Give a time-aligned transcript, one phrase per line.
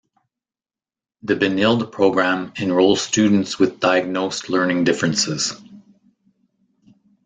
[1.21, 5.53] The Benilde Program enrolls students with diagnosed learning differences.